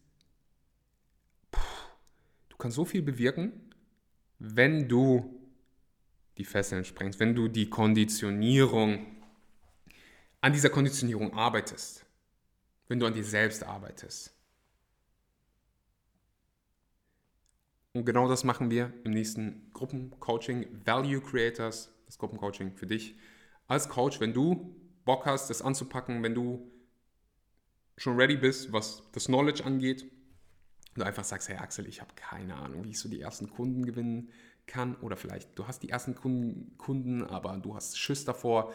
[2.48, 3.52] du kannst so viel bewirken,
[4.38, 5.40] wenn du
[6.38, 9.06] die Fesseln sprengst, wenn du die Konditionierung,
[10.40, 12.04] an dieser Konditionierung arbeitest,
[12.88, 14.33] wenn du an dir selbst arbeitest.
[17.94, 23.16] Und genau das machen wir im nächsten Gruppencoaching Value Creators, das Gruppencoaching für dich.
[23.68, 26.70] Als Coach, wenn du Bock hast, das anzupacken, wenn du
[27.96, 32.10] schon ready bist, was das Knowledge angeht, und du einfach sagst, hey Axel, ich habe
[32.16, 34.30] keine Ahnung, wie ich so die ersten Kunden gewinnen
[34.66, 34.96] kann.
[34.96, 38.72] Oder vielleicht du hast die ersten Kunden, aber du hast Schiss davor,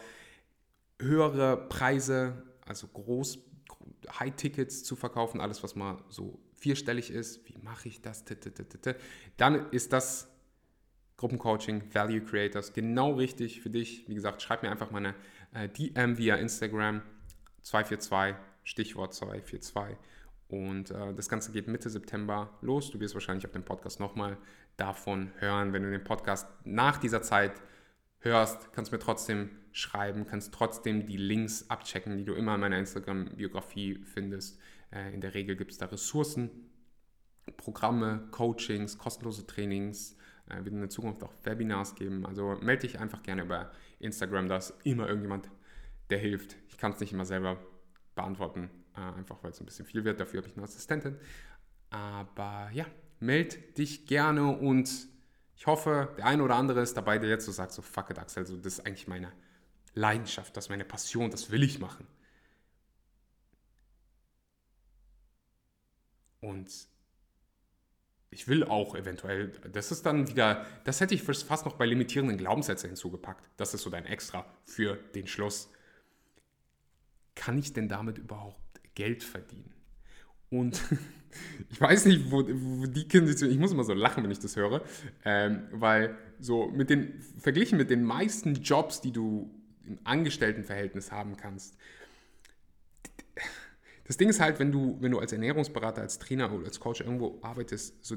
[0.98, 3.38] höhere Preise, also groß,
[4.18, 8.24] High-Tickets zu verkaufen, alles was mal so vierstellig ist, wie mache ich das,
[9.36, 10.28] dann ist das
[11.16, 14.08] Gruppencoaching, Value Creators, genau richtig für dich.
[14.08, 15.14] Wie gesagt, schreib mir einfach meine
[15.52, 17.02] äh, DM via Instagram
[17.62, 19.96] 242, Stichwort 242.
[20.48, 22.90] Und äh, das Ganze geht Mitte September los.
[22.90, 24.36] Du wirst wahrscheinlich auf dem Podcast nochmal
[24.76, 25.72] davon hören.
[25.72, 27.52] Wenn du den Podcast nach dieser Zeit
[28.20, 32.60] hörst, kannst du mir trotzdem schreiben, kannst trotzdem die Links abchecken, die du immer in
[32.60, 34.58] meiner Instagram-Biografie findest.
[34.92, 36.50] Äh, in der Regel gibt es da Ressourcen,
[37.56, 40.16] Programme, Coachings, kostenlose Trainings,
[40.48, 42.26] äh, wird in der Zukunft auch Webinars geben.
[42.26, 45.50] Also melde dich einfach gerne über Instagram, da ist immer irgendjemand,
[46.10, 46.56] der hilft.
[46.68, 47.58] Ich kann es nicht immer selber
[48.14, 50.20] beantworten, äh, einfach weil es ein bisschen viel wird.
[50.20, 51.16] Dafür habe ich eine Assistentin.
[51.90, 52.86] Aber ja,
[53.18, 55.08] melde dich gerne und
[55.56, 58.18] ich hoffe, der eine oder andere ist dabei, der jetzt so sagt, so fuck it,
[58.18, 59.32] Axel, so, das ist eigentlich meine
[59.94, 62.06] Leidenschaft, das ist meine Passion, das will ich machen.
[66.40, 66.88] Und
[68.30, 72.38] ich will auch eventuell, das ist dann wieder, das hätte ich fast noch bei limitierenden
[72.38, 73.44] Glaubenssätzen hinzugepackt.
[73.56, 75.70] Das ist so dein Extra für den Schluss.
[77.34, 78.60] Kann ich denn damit überhaupt
[78.94, 79.72] Geld verdienen?
[80.48, 80.80] Und
[81.70, 84.54] ich weiß nicht, wo, wo die Kinder, ich muss immer so lachen, wenn ich das
[84.54, 84.82] höre,
[85.24, 89.52] ähm, weil so mit den, verglichen mit den meisten Jobs, die du
[89.86, 91.76] im Angestelltenverhältnis haben kannst,
[94.10, 97.00] das Ding ist halt, wenn du, wenn du als Ernährungsberater, als Trainer oder als Coach
[97.00, 98.16] irgendwo arbeitest, so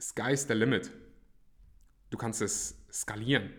[0.00, 0.90] sky's the limit.
[2.10, 3.52] Du kannst es skalieren.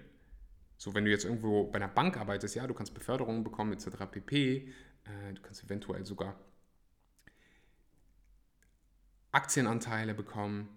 [0.75, 3.91] So, wenn du jetzt irgendwo bei einer Bank arbeitest, ja, du kannst Beförderungen bekommen, etc.
[4.11, 4.73] pp.
[5.05, 6.37] Äh, du kannst eventuell sogar
[9.31, 10.67] Aktienanteile bekommen.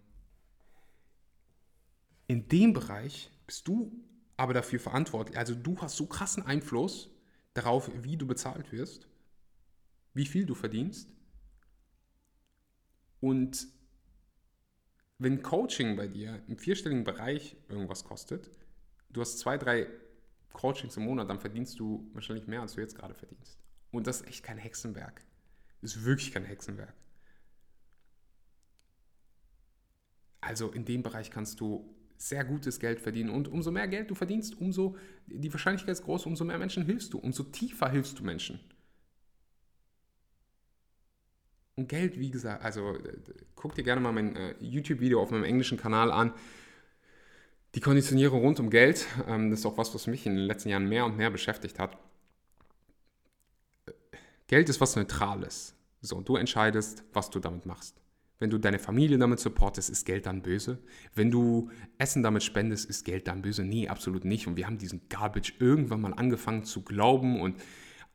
[2.28, 3.90] In dem Bereich bist du
[4.36, 5.36] aber dafür verantwortlich.
[5.36, 7.10] Also du hast so krassen Einfluss
[7.54, 9.08] darauf, wie du bezahlt wirst
[10.16, 11.12] wie viel du verdienst.
[13.20, 13.68] Und
[15.18, 18.50] wenn Coaching bei dir im vierstelligen Bereich irgendwas kostet,
[19.10, 19.86] du hast zwei, drei
[20.52, 23.58] Coachings im Monat, dann verdienst du wahrscheinlich mehr, als du jetzt gerade verdienst.
[23.90, 25.22] Und das ist echt kein Hexenwerk.
[25.82, 26.94] Das ist wirklich kein Hexenwerk.
[30.40, 33.28] Also in dem Bereich kannst du sehr gutes Geld verdienen.
[33.28, 37.12] Und umso mehr Geld du verdienst, umso die Wahrscheinlichkeit ist groß, umso mehr Menschen hilfst
[37.12, 38.60] du, umso tiefer hilfst du Menschen.
[41.76, 43.18] Und Geld, wie gesagt, also äh,
[43.54, 46.32] guck dir gerne mal mein äh, YouTube-Video auf meinem englischen Kanal an.
[47.74, 50.70] Die Konditionierung rund um Geld, ähm, das ist auch was, was mich in den letzten
[50.70, 51.98] Jahren mehr und mehr beschäftigt hat.
[54.46, 55.74] Geld ist was Neutrales.
[56.00, 58.00] So, du entscheidest, was du damit machst.
[58.38, 60.78] Wenn du deine Familie damit supportest, ist Geld dann böse.
[61.14, 63.64] Wenn du Essen damit spendest, ist Geld dann böse.
[63.64, 64.46] Nee, absolut nicht.
[64.46, 67.56] Und wir haben diesen Garbage irgendwann mal angefangen zu glauben und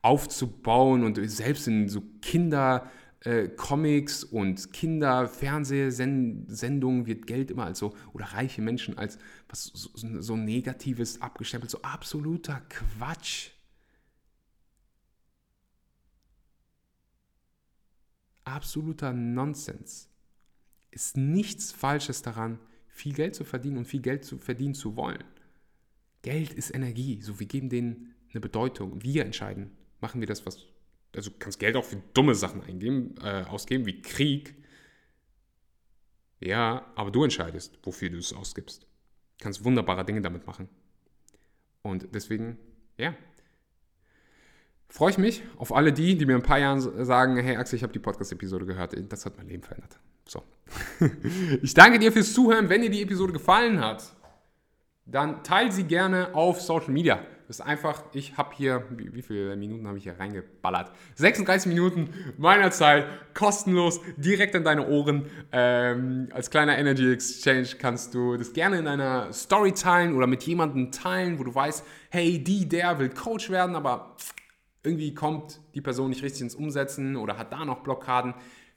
[0.00, 2.90] aufzubauen und selbst in so Kinder
[3.24, 9.16] äh, Comics und Kinderfernsehsendungen wird Geld immer als so, oder reiche Menschen als
[9.48, 13.50] was so, so Negatives abgestempelt, so absoluter Quatsch.
[18.44, 20.08] Absoluter Nonsens.
[20.90, 22.58] Ist nichts Falsches daran,
[22.88, 25.22] viel Geld zu verdienen und viel Geld zu verdienen zu wollen.
[26.22, 29.00] Geld ist Energie, so wir geben denen eine Bedeutung.
[29.02, 29.70] Wir entscheiden,
[30.00, 30.66] machen wir das, was
[31.14, 34.54] also du kannst Geld auch für dumme Sachen eingeben, äh, ausgeben, wie Krieg.
[36.40, 38.82] Ja, aber du entscheidest, wofür du es ausgibst.
[38.82, 40.68] Du kannst wunderbare Dinge damit machen.
[41.82, 42.58] Und deswegen,
[42.96, 43.14] ja,
[44.88, 47.76] freue ich mich auf alle die, die mir in ein paar Jahren sagen, hey Axel,
[47.76, 49.98] ich habe die Podcast-Episode gehört, das hat mein Leben verändert.
[50.26, 50.42] So.
[51.62, 52.68] ich danke dir fürs Zuhören.
[52.68, 54.14] Wenn dir die Episode gefallen hat,
[55.04, 59.54] dann teile sie gerne auf Social Media ist einfach, ich habe hier, wie, wie viele
[59.56, 60.90] Minuten habe ich hier reingeballert?
[61.16, 65.26] 36 Minuten meiner Zeit, kostenlos, direkt in deine Ohren.
[65.52, 70.42] Ähm, als kleiner Energy Exchange kannst du das gerne in deiner Story teilen oder mit
[70.44, 74.16] jemandem teilen, wo du weißt, hey, die, der will Coach werden, aber
[74.82, 78.34] irgendwie kommt die Person nicht richtig ins Umsetzen oder hat da noch Blockaden.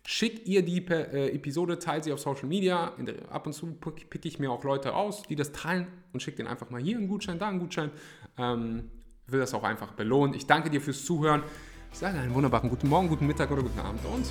[0.08, 2.94] Schick ihr die äh, Episode, teilt sie auf Social Media.
[3.30, 6.48] ab und zu picke ich mir auch Leute aus, die das teilen und schicke denen
[6.48, 7.90] einfach mal hier einen Gutschein, da einen Gutschein.
[8.38, 8.92] Ähm,
[9.28, 10.36] will das auch einfach belohnen.
[10.36, 11.44] Ich danke dir fürs Zuhören.
[11.92, 14.26] Ich sage einen wunderbaren guten Morgen, guten Mittag oder guten Abend und